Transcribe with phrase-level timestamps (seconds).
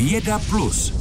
[0.00, 0.92] Věda Plus.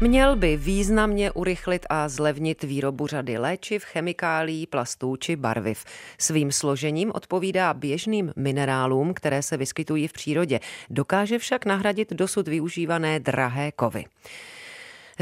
[0.00, 5.84] Měl by významně urychlit a zlevnit výrobu řady léčiv, chemikálí, plastů či barviv.
[6.18, 10.60] Svým složením odpovídá běžným minerálům, které se vyskytují v přírodě.
[10.90, 14.04] Dokáže však nahradit dosud využívané drahé kovy.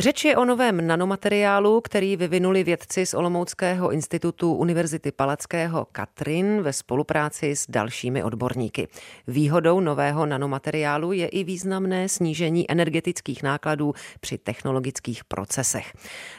[0.00, 6.72] Řeč je o novém nanomateriálu, který vyvinuli vědci z Olomouckého institutu Univerzity Palackého Katrin ve
[6.72, 8.88] spolupráci s dalšími odborníky.
[9.26, 15.92] Výhodou nového nanomateriálu je i významné snížení energetických nákladů při technologických procesech.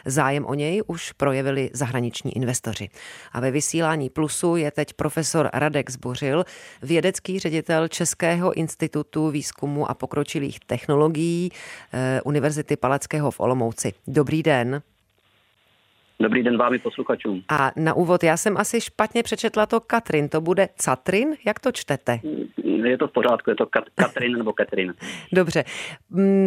[0.05, 2.90] Zájem o něj už projevili zahraniční investoři.
[3.32, 6.46] A ve vysílání Plusu je teď profesor Radek Zbořil,
[6.82, 11.52] vědecký ředitel Českého institutu výzkumu a pokročilých technologií
[11.94, 13.94] eh, Univerzity Palackého v Olomouci.
[14.08, 14.82] Dobrý den.
[16.20, 17.44] Dobrý den vámi posluchačům.
[17.50, 21.36] A na úvod, já jsem asi špatně přečetla to Katrin, to bude Catrin?
[21.46, 22.20] Jak to čtete?
[22.63, 24.94] Je to v pořádku, je to Kat- Katrin nebo Katrin.
[25.34, 25.63] Dobře.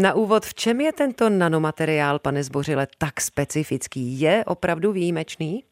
[0.02, 4.20] Na úvod, v čem je tento nanomateriál, pane Zbořile, tak specifický?
[4.20, 5.64] Je opravdu výjimečný?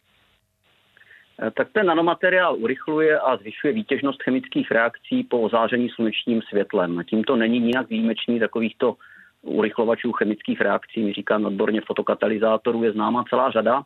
[1.42, 7.02] Eh, tak ten nanomateriál urychluje a zvyšuje výtěžnost chemických reakcí po ozáření slunečním světlem.
[7.06, 8.96] Tímto není nijak výjimečný takovýchto
[9.42, 13.82] urychlovačů chemických reakcí, my říkáme odborně fotokatalyzátorů, je známa celá řada.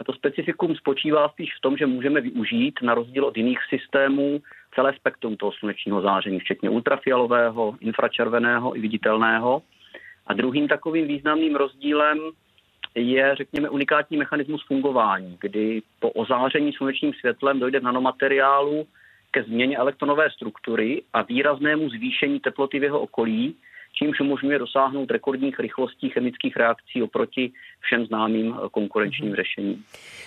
[0.00, 4.40] A to specifikum spočívá spíš v tom, že můžeme využít na rozdíl od jiných systémů
[4.74, 9.62] celé spektrum toho slunečního záření, včetně ultrafialového, infračerveného i viditelného.
[10.26, 12.18] A druhým takovým významným rozdílem
[12.94, 18.86] je, řekněme, unikátní mechanismus fungování, kdy po ozáření slunečním světlem dojde v nanomateriálu
[19.30, 23.56] ke změně elektronové struktury a výraznému zvýšení teploty v jeho okolí,
[23.94, 29.36] čímž umožňuje dosáhnout rekordních rychlostí chemických reakcí oproti všem známým eh, konkurenčním mm-hmm.
[29.36, 29.84] řešením.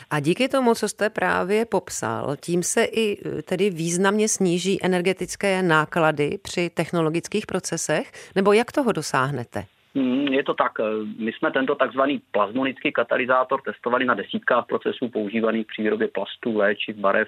[0.10, 5.64] A díky tomu, co jste právě popsal, tím se i eh, tedy významně sníží energetické
[5.64, 9.64] náklady při technologických procesech, nebo jak toho dosáhnete?
[9.96, 10.72] Hmm, je to tak.
[10.80, 10.84] Eh,
[11.20, 16.96] my jsme tento takzvaný plazmonický katalyzátor testovali na desítkách procesů používaných při výrobě plastů, léčiv,
[16.96, 17.28] barev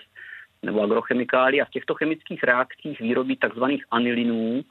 [0.63, 4.63] nebo agrochemikálií a v těchto chemických reakcích výrobí takzvaných anilinů,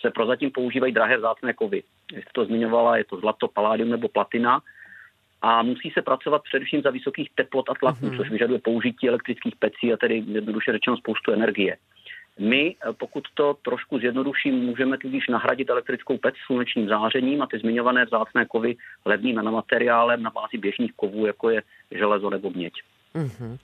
[0.00, 1.82] se prozatím používají drahé vzácné kovy.
[2.12, 4.60] Jak jste to zmiňovala, je to zlato, paládium nebo platina.
[5.42, 8.16] A musí se pracovat především za vysokých teplot a tlaků, mm-hmm.
[8.16, 11.76] což vyžaduje použití elektrických pecí a tedy jednoduše řečeno spoustu energie.
[12.38, 18.04] My, pokud to trošku zjednoduším, můžeme tudíž nahradit elektrickou pec slunečním zářením a ty zmiňované
[18.04, 22.72] vzácné kovy levným nanomateriálem na bázi běžných kovů, jako je železo nebo měď.
[23.14, 23.58] Mm-hmm.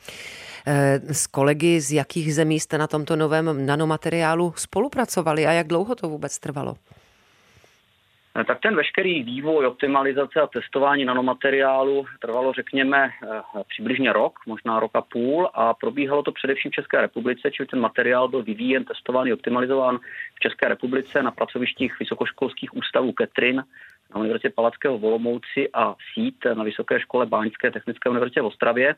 [1.13, 6.09] S kolegy z jakých zemí jste na tomto novém nanomateriálu spolupracovali a jak dlouho to
[6.09, 6.77] vůbec trvalo?
[8.41, 14.81] Eh, tak ten veškerý vývoj, optimalizace a testování nanomateriálu trvalo, řekněme, eh, přibližně rok, možná
[14.81, 18.85] rok a půl a probíhalo to především v České republice, čili ten materiál byl vyvíjen,
[18.85, 19.99] testován, optimalizován
[20.35, 23.65] v České republice na pracovištích vysokoškolských ústavů Ketrin
[24.15, 28.95] na Univerzitě Palackého v Olomouci a SÍT na Vysoké škole Báňské technické univerzitě v Ostravě.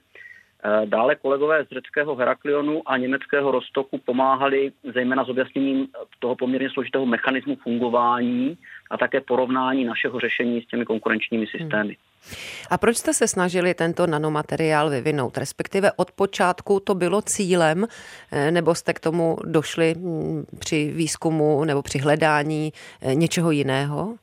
[0.64, 5.86] Eh, dále kolegové z řeckého Heraklionu a německého Rostoku pomáhali zejména s objasněním
[6.18, 8.58] toho poměrně složitého mechanismu fungování
[8.90, 11.60] a také porovnání našeho řešení s těmi konkurenčními hmm.
[11.60, 11.96] systémy.
[12.70, 15.38] A proč jste se snažili tento nanomateriál vyvinout?
[15.38, 17.86] Respektive od počátku to bylo cílem,
[18.32, 24.14] eh, nebo jste k tomu došli hm, při výzkumu nebo při hledání eh, něčeho jiného?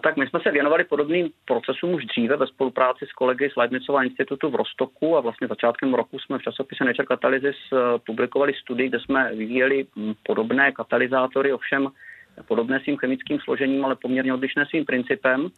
[0.00, 4.02] Tak my jsme se věnovali podobným procesům už dříve ve spolupráci s kolegy z Leibnicova
[4.02, 7.76] institutu v Rostoku a vlastně začátkem roku jsme v časopise Nature Catalysis eh,
[8.06, 11.88] publikovali studii, kde jsme vyvíjeli hm, podobné katalyzátory, ovšem
[12.48, 15.48] podobné svým chemickým složením, ale poměrně odlišné svým principem.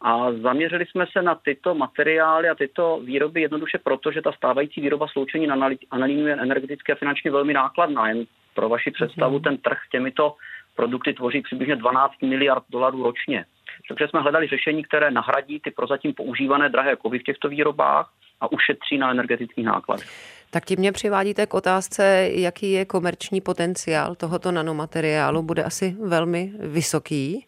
[0.00, 4.80] A zaměřili jsme se na tyto materiály a tyto výroby jednoduše proto, že ta stávající
[4.80, 5.48] výroba sloučení
[5.90, 8.08] analýnu je energeticky a finančně velmi nákladná.
[8.08, 8.24] Jen
[8.54, 9.42] pro vaši představu, mhm.
[9.42, 10.34] ten trh těmito
[10.76, 13.44] produkty tvoří přibližně 12 miliard dolarů ročně.
[13.88, 18.52] Takže jsme hledali řešení, které nahradí ty prozatím používané drahé kovy v těchto výrobách a
[18.52, 20.08] ušetří na energetických nákladech.
[20.50, 25.42] Tak tím mě přivádíte k otázce, jaký je komerční potenciál tohoto nanomateriálu.
[25.42, 27.46] Bude asi velmi vysoký.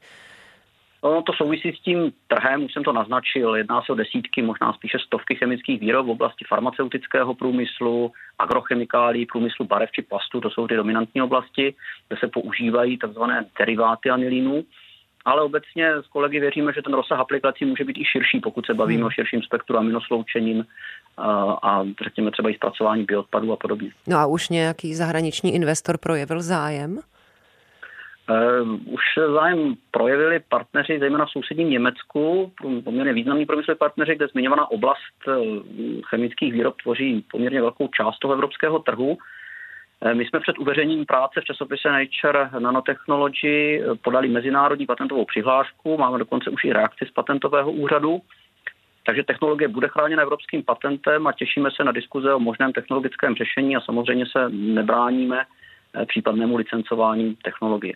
[1.05, 3.56] No, to souvisí s tím trhem, už jsem to naznačil.
[3.56, 9.67] Jedná se o desítky, možná spíše stovky chemických výrob v oblasti farmaceutického průmyslu, agrochemikálí, průmyslu
[9.67, 10.41] barev či plastu.
[10.41, 11.75] To jsou ty dominantní oblasti,
[12.08, 13.23] kde se používají tzv.
[13.58, 14.64] deriváty anilínů
[15.25, 18.75] ale obecně s kolegy věříme, že ten rozsah aplikací může být i širší, pokud se
[18.75, 19.06] bavíme hmm.
[19.06, 20.67] o širším spektru aminosloučením
[21.17, 21.32] a,
[21.62, 23.91] a řekněme třeba i zpracování bioodpadů a podobně.
[24.06, 26.99] No a už nějaký zahraniční investor projevil zájem?
[28.87, 29.03] Už
[29.35, 32.53] zájem projevili partneři, zejména v sousedním Německu,
[32.85, 35.29] poměrně významní průmysloví partneři, kde zmiňovaná oblast
[36.09, 39.19] chemických výrob tvoří poměrně velkou část toho evropského trhu.
[40.15, 46.50] My jsme před uveřejněním práce v časopise Nature Nanotechnology podali mezinárodní patentovou přihlášku, máme dokonce
[46.50, 48.21] už i reakci z patentového úřadu.
[49.06, 53.77] Takže technologie bude chráněna evropským patentem a těšíme se na diskuze o možném technologickém řešení
[53.77, 55.68] a samozřejmě se nebráníme eh,
[56.08, 57.94] případnému licencování technologie.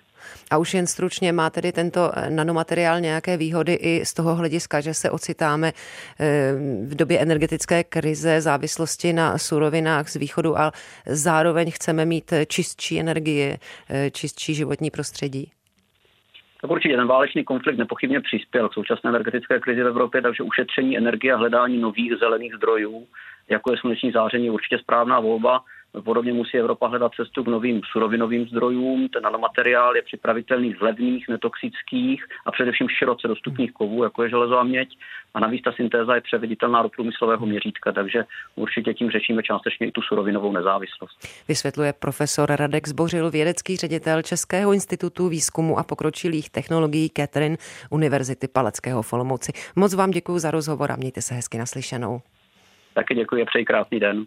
[0.51, 4.81] A už jen stručně má tedy tento eh, nanomateriál nějaké výhody i z toho hlediska,
[4.81, 5.73] že se ocitáme
[6.21, 6.53] eh,
[6.87, 10.73] v době energetické krize, závislosti na surovinách z východu a
[11.07, 13.59] zároveň chceme mít čistší energie,
[14.13, 15.51] čistší životní prostředí?
[16.63, 20.99] Tak určitě ten válečný konflikt nepochybně přispěl k současné energetické krizi v Evropě, takže ušetření
[20.99, 23.07] energie a hledání nových zelených zdrojů,
[23.49, 25.61] jako je sluneční záření, je určitě správná volba.
[26.01, 29.09] Podobně musí Evropa hledat cestu k novým surovinovým zdrojům.
[29.09, 34.59] Ten nanomateriál je připravitelný z levných, netoxických a především široce dostupných kovů, jako je železo
[34.59, 34.89] a měď.
[35.35, 38.25] A navíc ta syntéza je převeditelná do průmyslového měřítka, takže
[38.55, 41.29] určitě tím řešíme částečně i tu surovinovou nezávislost.
[41.49, 47.57] Vysvětluje profesor Radek Zbořil, vědecký ředitel Českého institutu výzkumu a pokročilých technologií Catherine
[47.91, 49.53] Univerzity Palackého v Olomouci.
[49.77, 52.21] Moc vám děkuji za rozhovor a mějte se hezky naslyšenou.
[52.95, 54.25] Taky děkuji a přeji krásný den.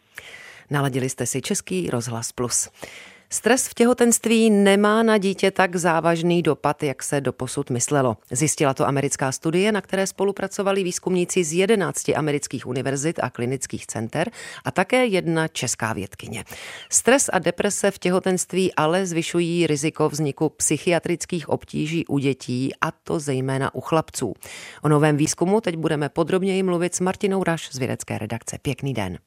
[0.70, 2.70] Naladili jste si Český rozhlas plus.
[3.30, 8.18] Stres v těhotenství nemá na dítě tak závažný dopad, jak se doposud myslelo.
[8.32, 14.32] Zjistila to americká studie, na které spolupracovali výzkumníci z 11 amerických univerzit a klinických center
[14.66, 16.44] a také jedna česká vědkyně.
[16.90, 23.20] Stres a deprese v těhotenství ale zvyšují riziko vzniku psychiatrických obtíží u dětí, a to
[23.20, 24.34] zejména u chlapců.
[24.82, 28.58] O novém výzkumu teď budeme podrobněji mluvit s Martinou Raš z vědecké redakce.
[28.62, 29.18] Pěkný den.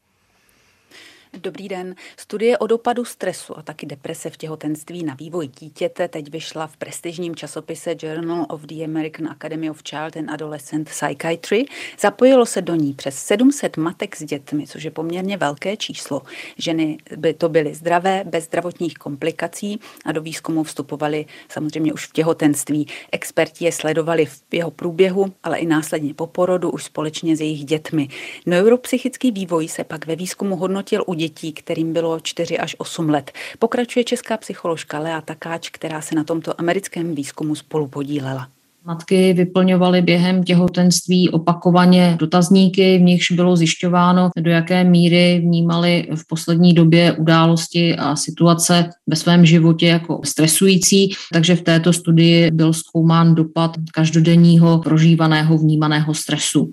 [1.36, 1.94] Dobrý den.
[2.16, 6.76] Studie o dopadu stresu a taky deprese v těhotenství na vývoj dítěte teď vyšla v
[6.76, 11.64] prestižním časopise Journal of the American Academy of Child and Adolescent Psychiatry.
[12.00, 16.22] Zapojilo se do ní přes 700 matek s dětmi, což je poměrně velké číslo.
[16.58, 22.12] Ženy by to byly zdravé, bez zdravotních komplikací a do výzkumu vstupovali samozřejmě už v
[22.12, 22.86] těhotenství.
[23.12, 27.64] Experti je sledovali v jeho průběhu, ale i následně po porodu už společně s jejich
[27.64, 28.08] dětmi.
[28.46, 33.32] Neuropsychický vývoj se pak ve výzkumu hodnotil u dětí, kterým bylo 4 až 8 let.
[33.58, 38.48] Pokračuje česká psycholožka Lea Takáč, která se na tomto americkém výzkumu spolu podílela.
[38.84, 46.26] Matky vyplňovaly během těhotenství opakovaně dotazníky, v nichž bylo zjišťováno, do jaké míry vnímali v
[46.26, 51.10] poslední době události a situace ve svém životě jako stresující.
[51.32, 56.70] Takže v této studii byl zkoumán dopad každodenního prožívaného vnímaného stresu.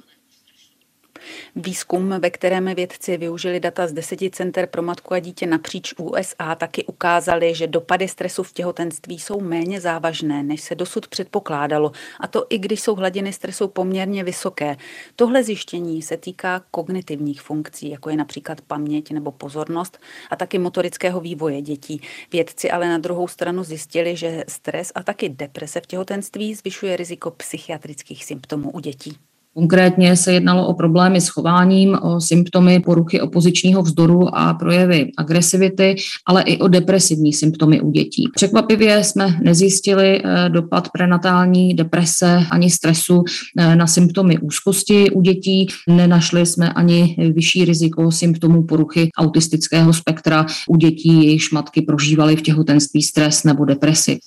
[1.58, 6.56] Výzkum, ve kterém vědci využili data z deseti center pro matku a dítě napříč USA,
[6.56, 11.92] taky ukázali, že dopady stresu v těhotenství jsou méně závažné, než se dosud předpokládalo.
[12.20, 14.78] A to i když jsou hladiny stresu poměrně vysoké.
[15.16, 20.00] Tohle zjištění se týká kognitivních funkcí, jako je například paměť nebo pozornost
[20.30, 22.02] a taky motorického vývoje dětí.
[22.32, 27.32] Vědci ale na druhou stranu zjistili, že stres a taky deprese v těhotenství zvyšuje riziko
[27.32, 29.18] psychiatrických symptomů u dětí.
[29.58, 35.96] Konkrétně se jednalo o problémy s chováním, o symptomy poruchy opozičního vzdoru a projevy agresivity,
[36.26, 38.30] ale i o depresivní symptomy u dětí.
[38.36, 43.24] Překvapivě jsme nezjistili eh, dopad prenatální deprese ani stresu
[43.58, 45.68] eh, na symptomy úzkosti u dětí.
[45.90, 52.42] Nenašli jsme ani vyšší riziko symptomů poruchy autistického spektra u dětí, jejichž matky prožívaly v
[52.42, 54.20] těhotenství stres nebo depresi.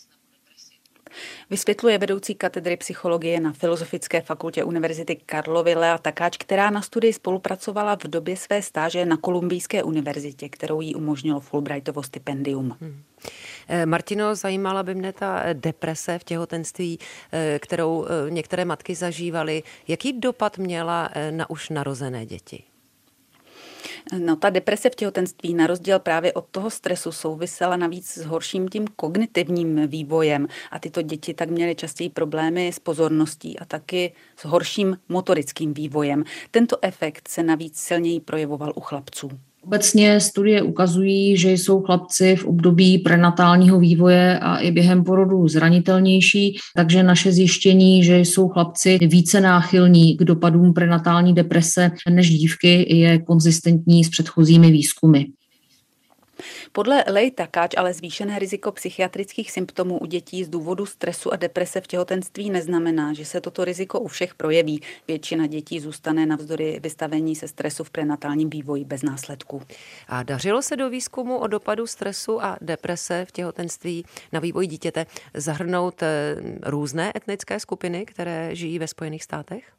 [1.51, 7.97] Vysvětluje vedoucí katedry psychologie na Filozofické fakultě Univerzity Karlovy Lea Takáč, která na studii spolupracovala
[7.97, 12.77] v době své stáže na Kolumbijské univerzitě, kterou jí umožnilo Fulbrightovo stipendium.
[12.81, 13.03] Hmm.
[13.69, 16.99] Eh, Martino, zajímala by mne ta deprese v těhotenství,
[17.33, 19.63] eh, kterou eh, některé matky zažívaly.
[19.89, 22.63] Jaký dopad měla na už narozené děti?
[24.19, 28.69] No ta deprese v těhotenství na rozdíl právě od toho stresu souvisela navíc s horším
[28.69, 34.45] tím kognitivním vývojem a tyto děti tak měly častěji problémy s pozorností a taky s
[34.45, 36.25] horším motorickým vývojem.
[36.51, 39.31] Tento efekt se navíc silněji projevoval u chlapců.
[39.63, 46.57] Obecně studie ukazují, že jsou chlapci v období prenatálního vývoje a i během porodu zranitelnější,
[46.77, 53.19] takže naše zjištění, že jsou chlapci více náchylní k dopadům prenatální deprese než dívky, je
[53.19, 55.25] konzistentní s předchozími výzkumy.
[56.73, 61.81] Podle Lej Takáč ale zvýšené riziko psychiatrických symptomů u dětí z důvodu stresu a deprese
[61.81, 64.83] v těhotenství neznamená, že se toto riziko u všech projeví.
[65.09, 69.63] Většina dětí zůstane navzdory vystavení se stresu v prenatálním vývoji bez následků.
[70.09, 75.07] A dařilo se do výzkumu o dopadu stresu a deprese v těhotenství na vývoj dítěte
[75.35, 79.78] zahrnout eh, různé etnické skupiny, které žijí ve Spojených státech?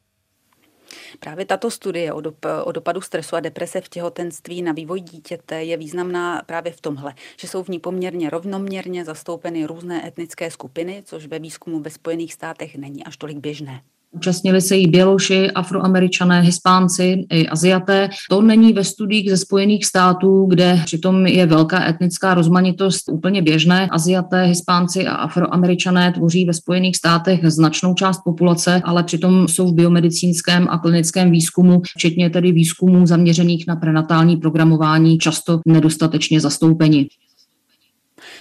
[1.20, 5.64] Právě tato studie o, dop- o dopadu stresu a deprese v těhotenství na vývoj dítěte
[5.64, 11.02] je významná právě v tomhle, že jsou v ní poměrně rovnoměrně zastoupeny různé etnické skupiny,
[11.06, 13.82] což ve výzkumu ve Spojených státech není až tolik běžné.
[14.12, 18.08] Účastnili se jí Běloši, Afroameričané, Hispánci i Aziaté.
[18.30, 23.88] To není ve studiích ze Spojených států, kde přitom je velká etnická rozmanitost úplně běžné.
[23.90, 29.74] Aziaté, Hispánci a Afroameričané tvoří ve Spojených státech značnou část populace, ale přitom jsou v
[29.74, 37.08] biomedicínském a klinickém výzkumu, včetně tedy výzkumů zaměřených na prenatální programování, často nedostatečně zastoupeni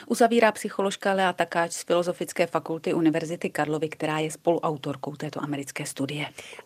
[0.09, 6.25] uzavírá psycholožka Lea Takáč z Filozofické fakulty Univerzity Karlovy, která je spoluautorkou této americké studie.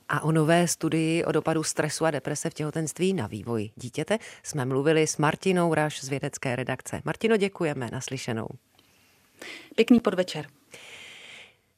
[0.10, 4.66] A o nové studii o dopadu stresu a deprese v těhotenství na vývoj dítěte jsme
[4.66, 7.02] mluvili s Martinou Raš z vědecké redakce.
[7.06, 8.48] Martino, děkujeme naslyšenou.
[9.76, 10.48] Pěkný podvečer.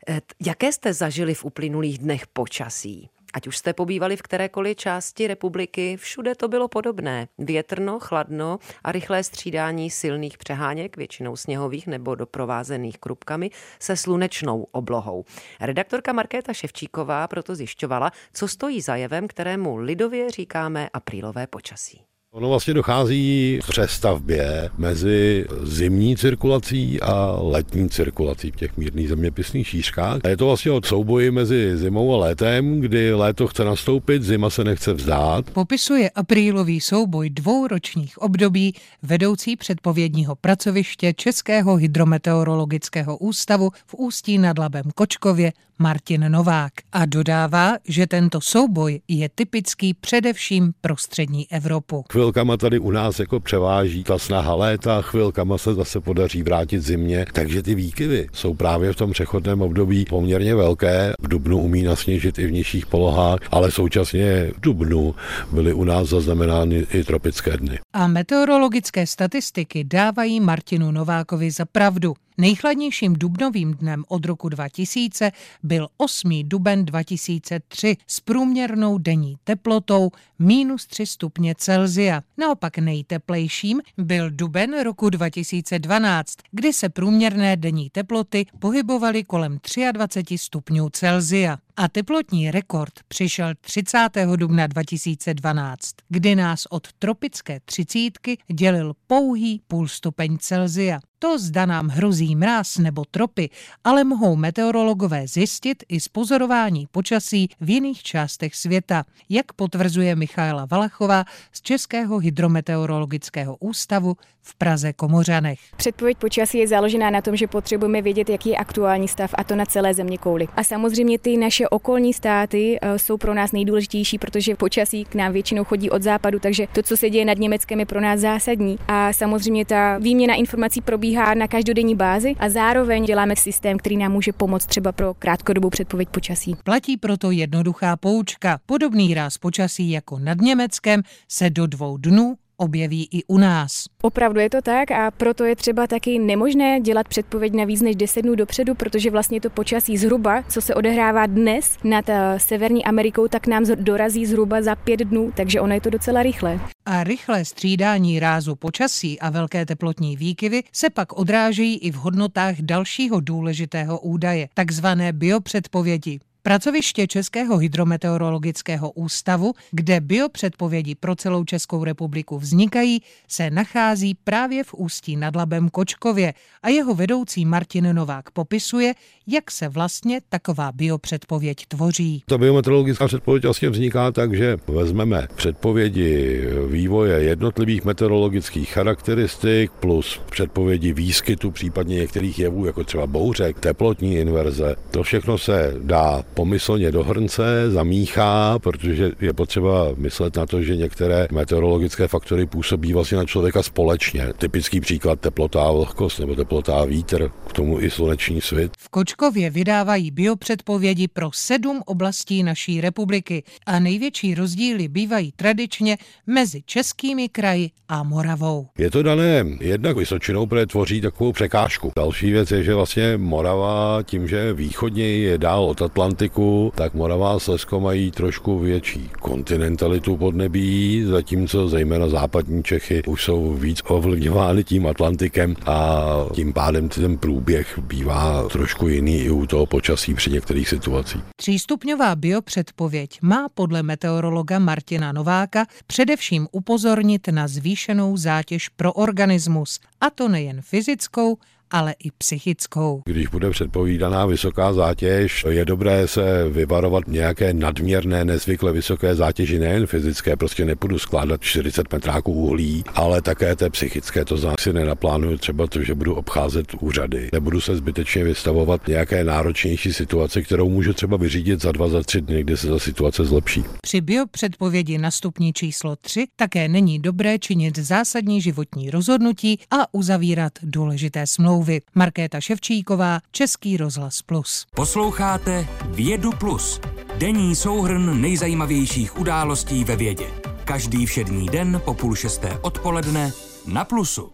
[0.08, 3.10] Eh, jaké jste zažili v uplynulých dnech počasí?
[3.36, 7.28] Ať už jste pobývali v kterékoliv části republiky, všude to bylo podobné.
[7.38, 13.50] Větrno, chladno a rychlé střídání silných přeháněk, většinou sněhových nebo doprovázených krupkami,
[13.80, 15.26] se slunečnou oblohou.
[15.62, 22.15] Redaktorka Markéta Ševčíková proto zjišťovala, co stojí za jevem, kterému lidově říkáme aprílové počasí.
[22.36, 29.68] Ono vlastně dochází v přestavbě mezi zimní cirkulací a letní cirkulací v těch mírných zeměpisných
[29.68, 30.20] šířkách.
[30.24, 34.50] A je to vlastně od souboji mezi zimou a létem, kdy léto chce nastoupit, zima
[34.50, 35.50] se nechce vzdát.
[35.50, 44.58] Popisuje aprílový souboj dvou ročních období vedoucí předpovědního pracoviště Českého hydrometeorologického ústavu v Ústí nad
[44.58, 52.04] Labem Kočkově Martin Novák a dodává, že tento souboj je typický především pro střední Evropu.
[52.12, 57.26] Chvilkama tady u nás jako převáží ta snaha léta, chvilkama se zase podaří vrátit zimě,
[57.34, 61.14] takže ty výkyvy jsou právě v tom přechodném období poměrně velké.
[61.20, 65.16] V Dubnu umí nasněžit i v nižších polohách, ale současně v Dubnu
[65.52, 67.80] byly u nás zaznamenány i tropické dny.
[67.94, 72.14] A meteorologické statistiky dávají Martinu Novákovi za pravdu.
[72.38, 75.32] Nejchladnějším dubnovým dnem od roku 2000
[75.64, 76.30] byl 8.
[76.44, 82.22] duben 2003 s průměrnou denní teplotou minus 3 stupně Celzia.
[82.38, 89.60] Naopak nejteplejším byl duben roku 2012, kdy se průměrné denní teploty pohybovaly kolem
[89.92, 91.58] 23 stupňů Celzia.
[91.78, 94.10] A teplotní rekord přišel 30.
[94.36, 101.00] dubna 2012, kdy nás od tropické třicítky dělil pouhý půl stupeň Celzia.
[101.20, 103.50] To zda nám hrozí mráz nebo tropy,
[103.84, 110.68] ale mohou meteorologové zjistit i z pozorování počasí v jiných částech světa, jak potvrzuje Michaela
[110.72, 115.60] Valachová z Českého hydrometeorologického ústavu v Praze Komořanech.
[115.78, 119.56] Předpověď počasí je založená na tom, že potřebujeme vědět, jaký je aktuální stav a to
[119.56, 120.48] na celé země kouli.
[120.56, 125.34] A samozřejmě ty naše okolní státy eh, jsou pro nás nejdůležitější, protože počasí k nám
[125.34, 128.78] většinou chodí od západu, takže to, co se děje nad Německem, je pro nás zásadní.
[128.88, 134.12] A samozřejmě ta výměna informací probíhá na každodenní bázi a zároveň děláme systém, který nám
[134.12, 136.56] může pomoct třeba pro krátkodobou předpověď počasí.
[136.64, 138.60] Platí proto jednoduchá poučka.
[138.66, 143.86] Podobný ráz počasí jako nad Německem se do dvou dnů objeví i u nás.
[144.02, 147.96] Opravdu je to tak a proto je třeba taky nemožné dělat předpověď na víc než
[147.96, 152.86] 10 dnů dopředu, protože vlastně to počasí zhruba, co se odehrává dnes nad eh, Severní
[152.86, 156.60] Amerikou, tak nám dorazí zhruba za pět dnů, takže ono je to docela rychle.
[156.86, 162.56] A rychlé střídání rázu počasí a velké teplotní výkyvy se pak odrážejí i v hodnotách
[162.60, 166.20] dalšího důležitého údaje, takzvané biopředpovědi.
[166.46, 174.74] Pracoviště Českého hydrometeorologického ústavu, kde biopředpovědi pro celou Českou republiku vznikají, se nachází právě v
[174.74, 176.34] Ústí nad Labem Kočkově
[176.64, 178.94] a jeho vedoucí Martin Novák popisuje,
[179.28, 182.24] jak se vlastně taková biopředpověď tvoří.
[182.26, 190.94] Ta biometeorologická předpověď vlastně vzniká tak, že vezmeme předpovědi vývoje jednotlivých meteorologických charakteristik plus předpovědi
[190.94, 194.76] výskytu případně některých jevů, jako třeba bouřek, teplotní inverze.
[194.92, 200.76] To všechno se dá pomyslně do hrnce, zamíchá, protože je potřeba myslet na to, že
[200.76, 204.34] některé meteorologické faktory působí vlastně na člověka společně.
[204.38, 208.72] Typický příklad teplota a vlhkost nebo teplota a vítr, k tomu i sluneční svit.
[208.78, 216.62] V Kočkově vydávají biopředpovědi pro sedm oblastí naší republiky a největší rozdíly bývají tradičně mezi
[216.66, 218.68] českými kraji a Moravou.
[218.78, 221.92] Je to dané jednak Vysočinou, protože tvoří takovou překážku.
[221.96, 225.82] Další věc je, že vlastně Morava tím, že východněji je dál od
[226.26, 233.24] Atlantiku, tak Morava a Slezsko mají trošku větší kontinentalitu podnebí, zatímco zejména západní Čechy už
[233.24, 239.46] jsou víc ovlivňovány tím Atlantikem a tím pádem ten průběh bývá trošku jiný i u
[239.46, 241.22] toho počasí při některých situacích.
[241.36, 250.10] Třístupňová biopředpověď má podle meteorologa Martina Nováka především upozornit na zvýšenou zátěž pro organismus, a
[250.10, 251.38] to nejen fyzickou,
[251.72, 253.02] ale i psychickou.
[253.06, 259.88] Když bude předpovídaná vysoká zátěž, je dobré se vyvarovat nějaké nadměrné, nezvykle vysoké zátěži, nejen
[259.88, 264.26] fyzické, prostě nepůjdu skládat 40 metráků uhlí, ale také té psychické.
[264.26, 267.30] To znamená, si nenaplánuju třeba to, že budu obcházet úřady.
[267.34, 272.22] Nebudu se zbytečně vystavovat nějaké náročnější situaci, kterou můžu třeba vyřídit za dva, za tři
[272.22, 273.64] dny, kdy se ta situace zlepší.
[273.82, 280.54] Při biopředpovědi na stupni číslo 3 také není dobré činit zásadní životní rozhodnutí a uzavírat
[280.64, 281.82] důležité smlouvy smlouvy.
[281.96, 284.66] Markéta Ševčíková, Český rozhlas Plus.
[284.76, 286.82] Posloucháte Vědu Plus,
[287.18, 290.28] denní souhrn nejzajímavějších událostí ve vědě.
[290.66, 293.32] Každý všední den po půl šesté odpoledne
[293.68, 294.32] na Plusu.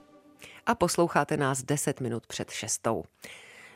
[0.65, 3.03] A posloucháte nás 10 minut před šestou.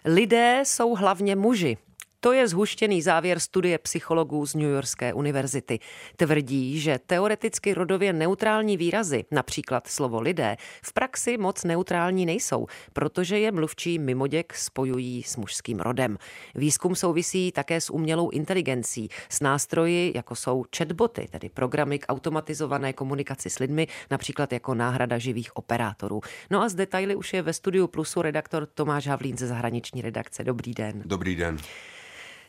[0.06, 1.78] Lidé jsou hlavně muži,
[2.20, 5.80] to je zhuštěný závěr studie psychologů z New Yorkské univerzity.
[6.16, 13.40] Tvrdí, že teoreticky rodově neutrální výrazy, například slovo lidé, v praxi moc neutrální nejsou, protože
[13.40, 16.18] je mluvčí mimoděk spojují s mužským rodem.
[16.56, 22.94] Výzkum souvisí také s umělou inteligencí, s nástroji, jako jsou chatboty, tedy programy k automatizované
[22.94, 26.22] komunikaci s lidmi, například jako náhrada živých operátorů.
[26.52, 30.44] No a z detaily už je ve studiu Plusu redaktor Tomáš Havlín ze zahraniční redakce.
[30.44, 31.02] Dobrý den.
[31.06, 31.58] Dobrý den.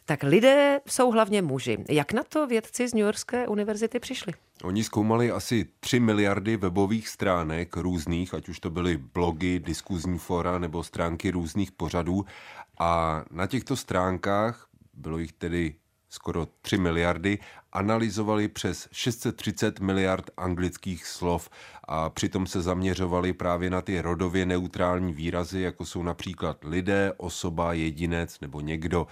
[0.09, 1.85] Tak lidé jsou hlavně muži.
[1.89, 4.33] Jak na to vědci z New Yorkské univerzity přišli?
[4.63, 10.59] Oni zkoumali asi 3 miliardy webových stránek různých, ať už to byly blogy, diskuzní fora
[10.59, 12.25] nebo stránky různých pořadů.
[12.79, 15.75] A na těchto stránkách, bylo jich tedy
[16.09, 17.39] skoro 3 miliardy,
[17.73, 21.51] analyzovali přes 630 miliard anglických slov
[21.85, 27.73] a přitom se zaměřovali právě na ty rodově neutrální výrazy, jako jsou například lidé, osoba,
[27.73, 29.07] jedinec nebo někdo.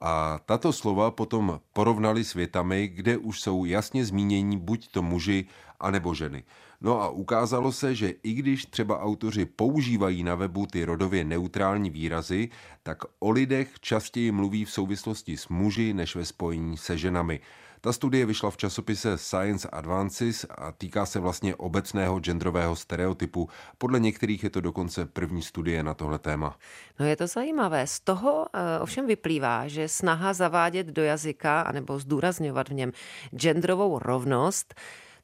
[0.00, 5.46] A tato slova potom porovnali s větami, kde už jsou jasně zmínění buď to muži,
[5.80, 6.44] anebo ženy.
[6.80, 11.90] No a ukázalo se, že i když třeba autoři používají na webu ty rodově neutrální
[11.90, 12.48] výrazy,
[12.82, 17.40] tak o lidech častěji mluví v souvislosti s muži než ve spojení se ženami.
[17.80, 23.48] Ta studie vyšla v časopise Science Advances a týká se vlastně obecného genderového stereotypu.
[23.78, 26.58] Podle některých je to dokonce první studie na tohle téma.
[27.00, 27.86] No je to zajímavé.
[27.86, 28.44] Z toho uh,
[28.80, 32.92] ovšem vyplývá, že snaha zavádět do jazyka anebo zdůrazňovat v něm
[33.36, 34.74] genderovou rovnost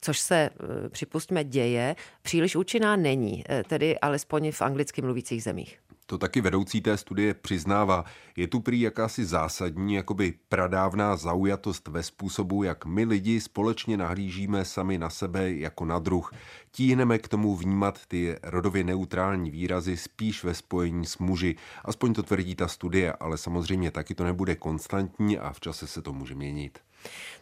[0.00, 5.78] což se, eh, připustíme, děje, příliš účinná není, eh, tedy alespoň v anglicky mluvících zemích.
[6.08, 8.04] To taky vedoucí té studie přiznává.
[8.36, 14.64] Je tu prý jakási zásadní, jakoby pradávná zaujatost ve způsobu, jak my lidi společně nahlížíme
[14.64, 16.32] sami na sebe jako na druh.
[16.70, 21.56] Tíhneme k tomu vnímat ty rodově neutrální výrazy spíš ve spojení s muži.
[21.84, 26.02] Aspoň to tvrdí ta studie, ale samozřejmě taky to nebude konstantní a v čase se
[26.02, 26.78] to může měnit.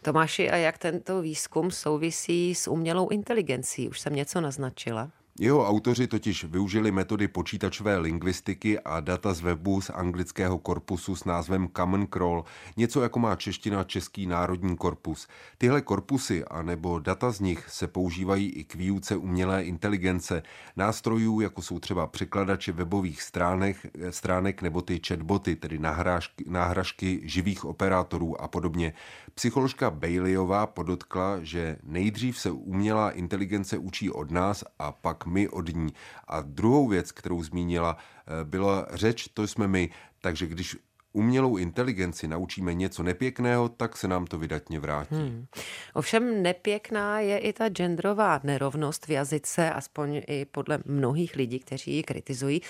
[0.01, 3.89] Tomáši, a jak tento výzkum souvisí s umělou inteligencí?
[3.89, 5.11] Už jsem něco naznačila.
[5.39, 11.25] Jeho autoři totiž využili metody počítačové lingvistiky a data z webu z anglického korpusu s
[11.25, 12.43] názvem Common Crawl,
[12.77, 15.27] něco jako má čeština Český národní korpus.
[15.57, 20.43] Tyhle korpusy a nebo data z nich se používají i k výuce umělé inteligence,
[20.75, 23.77] nástrojů, jako jsou třeba překladače webových stránek,
[24.09, 28.93] stránek nebo ty chatboty, tedy náhražky, náhražky živých operátorů a podobně.
[29.33, 35.75] Psycholožka Baileyová podotkla, že nejdřív se umělá inteligence učí od nás a pak my od
[35.75, 35.93] ní.
[36.27, 39.89] A druhou věc, kterou zmínila, eh, byla řeč, to jsme my.
[40.21, 40.77] Takže když
[41.15, 45.15] umělou inteligenci naučíme něco nepěkného, tak se nám to vydatně vrátí.
[45.15, 45.45] Hmm.
[45.93, 51.95] Ovšem nepěkná je i ta genderová nerovnost v jazyce, aspoň i podle mnohých lidí, kteří
[51.95, 52.61] ji kritizují.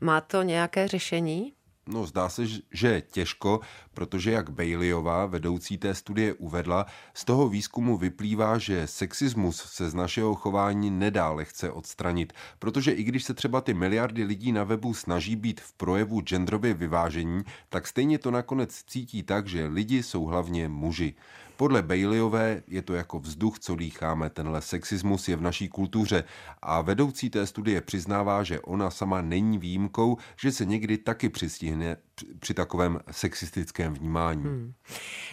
[0.00, 1.52] Má to nějaké řešení?
[1.86, 3.60] No, zdá se, že těžko,
[3.94, 9.94] protože jak Baileyová, vedoucí té studie, uvedla, z toho výzkumu vyplývá, že sexismus se z
[9.94, 14.94] našeho chování nedá lehce odstranit, protože i když se třeba ty miliardy lidí na webu
[14.94, 20.24] snaží být v projevu genderově vyvážení, tak stejně to nakonec cítí tak, že lidi jsou
[20.24, 21.14] hlavně muži.
[21.60, 24.30] Podle Baileyové je to jako vzduch, co dýcháme.
[24.30, 26.24] Tenhle sexismus je v naší kultuře
[26.62, 31.96] a vedoucí té studie přiznává, že ona sama není výjimkou, že se někdy taky přistihne
[32.38, 34.42] při takovém sexistickém vnímání.
[34.42, 34.72] Hmm.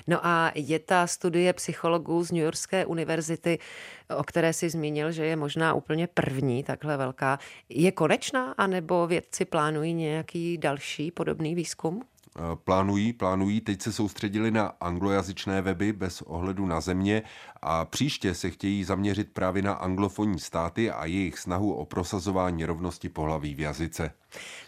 [0.08, 3.60] No a je ta studie psychologů z New Yorkské univerzity,
[4.18, 9.46] o které si zmínil, že je možná úplně první, takhle velká, je konečná, anebo vědci
[9.46, 12.04] plánují nějaký další podobný výzkum?
[12.38, 17.24] Eh, plánují, plánují, teď se soustředili na anglojazyčné weby bez ohledu na země
[17.62, 23.10] a příště se chtějí zaměřit právě na anglofonní státy a jejich snahu o prosazování rovnosti
[23.10, 24.12] pohlaví v jazyce.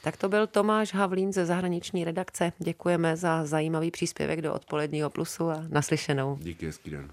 [0.03, 2.53] Tak to byl Tomáš Havlín ze zahraniční redakce.
[2.59, 6.37] Děkujeme za zajímavý příspěvek do odpoledního plusu a naslyšenou.
[6.41, 7.11] Díky, hezký den.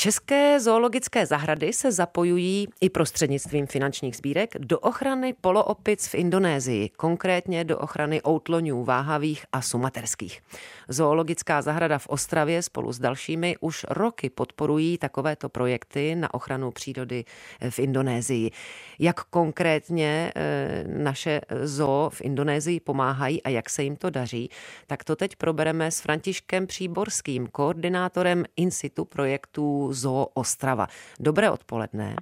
[0.00, 7.64] České zoologické zahrady se zapojují i prostřednictvím finančních sbírek do ochrany poloopic v Indonésii, konkrétně
[7.64, 10.42] do ochrany outloňů váhavých a sumaterských.
[10.88, 17.24] Zoologická zahrada v Ostravě spolu s dalšími už roky podporují takovéto projekty na ochranu přírody
[17.70, 18.50] v Indonésii.
[18.98, 24.50] Jak konkrétně eh, naše zoo v Indonésii pomáhají a jak se jim to daří,
[24.86, 30.86] tak to teď probereme s Františkem Příborským, koordinátorem Institu projektů Zoo Ostrava.
[31.20, 32.16] Dobré odpoledne.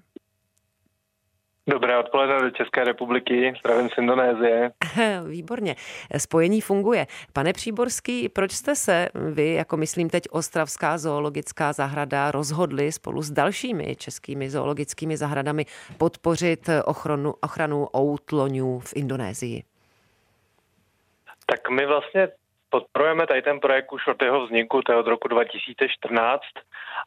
[1.68, 4.70] Dobré odpoledne do České republiky, zdravím z Indonésie.
[5.28, 5.76] Výborně,
[6.18, 7.06] spojení funguje.
[7.32, 13.30] Pane Příborský, proč jste se vy, jako myslím teď Ostravská zoologická zahrada, rozhodli spolu s
[13.30, 15.66] dalšími českými zoologickými zahradami
[15.98, 19.62] podpořit ochranu, ochranu outloňů v Indonésii?
[21.46, 22.28] Tak my vlastně
[22.76, 26.42] podporujeme tady ten projekt už od jeho vzniku, to je od roku 2014.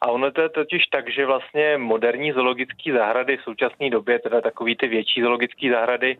[0.02, 4.40] A ono to je totiž tak, že vlastně moderní zoologické zahrady v současné době, teda
[4.40, 6.18] takový ty větší zoologické zahrady,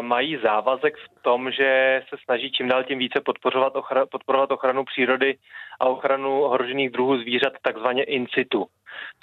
[0.00, 4.84] mají závazek v tom, že se snaží čím dál tím více podporovat, ochra, podporovat ochranu
[4.84, 5.36] přírody
[5.80, 8.66] a ochranu ohrožených druhů zvířat takzvaně in situ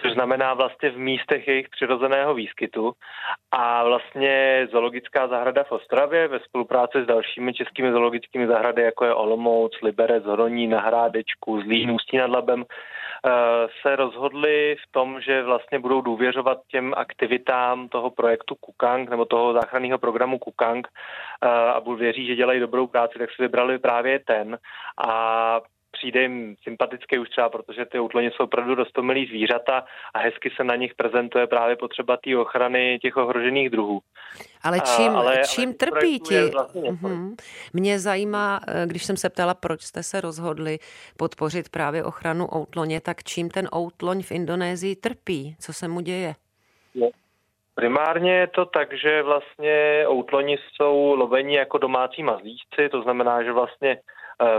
[0.01, 2.93] což znamená vlastně v místech jejich přirozeného výskytu.
[3.51, 9.13] A vlastně zoologická zahrada v Ostravě ve spolupráci s dalšími českými zoologickými zahrady, jako je
[9.13, 12.65] Olomouc, Liberec, Hroní, na Hrádečku, Zlín, Ústí nad Labem, eh,
[13.81, 19.53] se rozhodli v tom, že vlastně budou důvěřovat těm aktivitám toho projektu Kukang nebo toho
[19.53, 24.19] záchranného programu Kukang eh, a budou věří, že dělají dobrou práci, tak si vybrali právě
[24.19, 24.57] ten.
[25.07, 25.61] A
[26.01, 30.63] přijde jim sympatický už třeba, protože ty útloně jsou opravdu dostomilý zvířata a hezky se
[30.63, 34.01] na nich prezentuje právě potřeba té ochrany těch ohrožených druhů.
[34.63, 36.35] Ale čím, a, ale, čím ale trpí ti?
[36.35, 37.35] Mm-hmm.
[37.73, 40.79] Mě zajímá, eh, když jsem se ptala, proč jste se rozhodli
[41.17, 45.55] podpořit právě ochranu outloně, tak čím ten outloň v Indonésii trpí?
[45.59, 46.35] Co se mu děje?
[46.93, 47.09] Je.
[47.75, 53.51] Primárně je to tak, že vlastně outloni jsou lovení jako domácí mazlíčci, to znamená, že
[53.51, 53.97] vlastně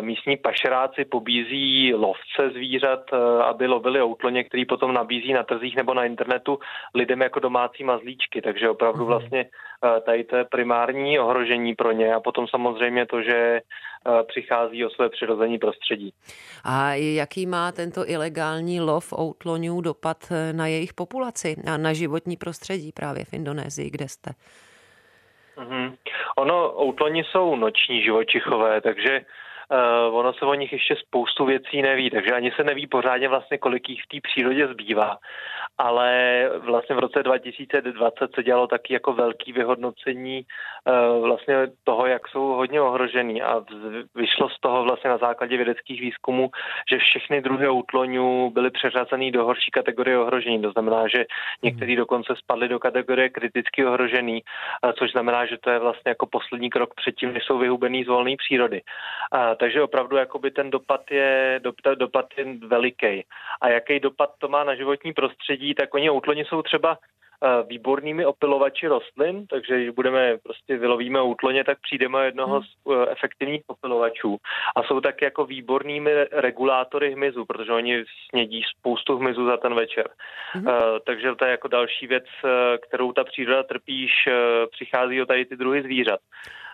[0.01, 5.95] místní pašeráci pobízí lovce zvířat, eh, aby lovili outloně, který potom nabízí na trzích nebo
[5.95, 6.59] na internetu
[6.95, 8.43] lidem jako domácí mazlíčky.
[8.43, 9.07] Takže opravdu mhm.
[9.07, 9.45] vlastně
[9.85, 13.61] eh, tady to je primární ohrožení pro ně a potom samozřejmě to, že
[14.27, 16.13] přichází o své přirození prostředí.
[16.65, 22.93] A jaký má tento ilegální lov outloňů dopad na jejich populaci a na životní prostředí
[22.93, 24.31] právě v Indonésii, kde jste?
[25.57, 25.97] Mm-hmm.
[26.37, 29.21] Ono, outloni jsou noční živočichové, takže
[29.73, 33.59] Uh, ono se o nich ještě spoustu věcí neví, takže ani se neví pořádně vlastně,
[33.59, 35.19] kolik jich v té přírodě zbývá.
[35.79, 40.47] Ale vlastně v roce 2020 se dělalo taky jako velký vyhodnocení
[40.87, 41.55] uh, vlastně
[41.85, 43.65] toho, jak jsou hodně ohrožený a
[44.15, 46.51] vyšlo z toho vlastně na základě vědeckých výzkumů,
[46.91, 50.63] že všechny druhy útloňů byly přeřazeny do horší kategorie ohrožení.
[50.63, 51.25] To znamená, že
[51.63, 54.43] některý dokonce spadly do kategorie kriticky ohrožený,
[54.85, 58.09] uh, což znamená, že to je vlastně jako poslední krok předtím, než jsou vyhubený z
[58.09, 58.81] volné přírody.
[59.57, 61.61] Takže opravdu jakoby ten dopad je,
[61.95, 63.25] dopad je veliký.
[63.61, 68.27] A jaký dopad to má na životní prostředí, tak oni útloni jsou třeba eh, výbornými
[68.27, 72.63] opilovači rostlin, takže když budeme prostě vylovíme útloně, tak přijdeme jednoho hmm.
[72.63, 74.37] z eh, efektivních opilovačů.
[74.77, 80.09] A jsou tak jako výbornými regulátory hmyzu, protože oni snědí spoustu hmyzu za ten večer.
[80.53, 80.67] Hmm.
[80.67, 80.73] Uh,
[81.07, 82.25] takže to je jako další věc,
[82.89, 84.13] kterou ta příroda trpíš,
[84.71, 86.21] přichází o tady ty druhy zvířat.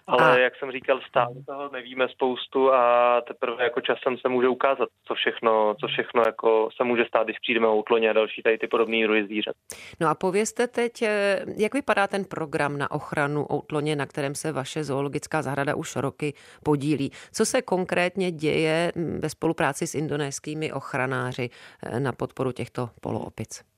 [0.09, 0.38] Ale a...
[0.38, 5.14] jak jsem říkal, stále toho nevíme spoustu a teprve jako časem se může ukázat, co
[5.14, 8.66] všechno, co všechno jako se může stát, když přijdeme o útloně a další tady ty
[8.66, 9.55] podobné druhy zvířat.
[10.01, 14.53] No a povězte teď, eh, jak vypadá ten program na ochranu outloně, na kterém se
[14.53, 17.11] vaše zoologická zahrada už roky podílí.
[17.33, 21.51] Co se konkrétně děje hm, ve spolupráci s indonéskými ochranáři
[21.83, 23.78] eh, na podporu těchto poloopic?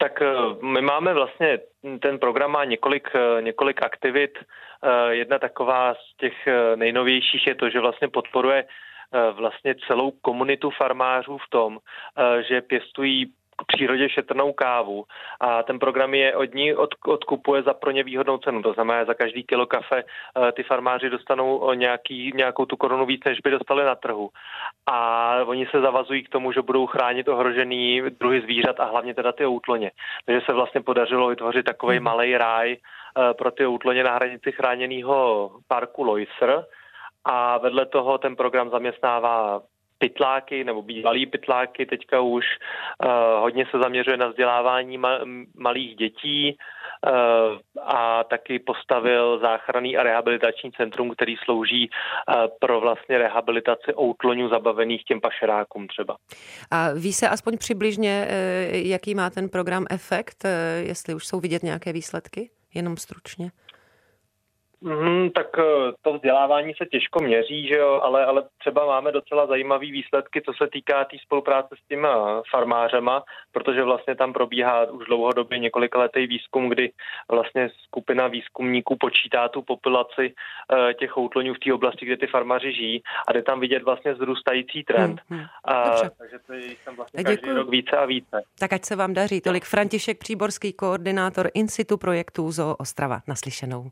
[0.00, 0.32] Tak eh,
[0.62, 1.58] my máme vlastně,
[2.00, 4.38] ten program má několik, eh, několik aktivit.
[4.38, 8.64] Eh, jedna taková z těch nejnovějších je to, že vlastně podporuje
[9.32, 11.78] vlastně celou komunitu farmářů v tom,
[12.48, 13.32] že pěstují
[13.66, 15.04] přírodě šetrnou kávu
[15.40, 18.62] a ten program je od ní od, odkupuje za pro ně výhodnou cenu.
[18.62, 23.06] To znamená, za každý kilo kafe eh, ty farmáři dostanou o nějaký, nějakou tu korunu
[23.06, 24.30] víc, než by dostali na trhu.
[24.86, 29.32] A oni se zavazují k tomu, že budou chránit ohrožený druhy zvířat a hlavně teda
[29.32, 29.90] ty outloně.
[30.26, 32.04] Takže se vlastně podařilo vytvořit takový hmm.
[32.04, 36.64] malý ráj eh, pro ty outloně na hranici chráněného parku Loisr.
[37.24, 39.62] A vedle toho ten program zaměstnává
[40.00, 42.44] pytláky nebo bývalý pytláky, teďka už
[43.04, 43.10] uh,
[43.40, 47.12] hodně se zaměřuje na vzdělávání ma- malých dětí uh,
[47.84, 55.04] a taky postavil záchranný a rehabilitační centrum, který slouží uh, pro vlastně rehabilitaci outloňů zabavených
[55.04, 56.16] těm pašerákům třeba.
[56.70, 58.28] A ví se aspoň přibližně,
[58.72, 60.44] jaký má ten program efekt,
[60.80, 62.50] jestli už jsou vidět nějaké výsledky?
[62.74, 63.50] Jenom stručně.
[64.82, 69.46] Mm, tak eh, to vzdělávání se těžko měří, že jo, ale, ale třeba máme docela
[69.46, 74.90] zajímavé výsledky, co se týká té tý spolupráce s těma farmářema, protože vlastně tam probíhá
[74.90, 76.92] už dlouhodobě několik letý výzkum, kdy
[77.30, 80.34] vlastně skupina výzkumníků počítá tu populaci
[80.72, 84.14] uh, těch outloňů v té oblasti, kde ty farmáři žijí a jde tam vidět vlastně
[84.14, 85.20] zrůstající trend.
[85.28, 85.48] Hmm, hmm.
[85.64, 87.56] A, takže to je tam vlastně každý Děkuji.
[87.56, 88.42] rok více a více.
[88.58, 89.40] Tak ať se vám daří.
[89.40, 93.20] Tolik František Příborský, koordinátor Institu projektů Zoo Ostrava.
[93.28, 93.90] Naslyšenou.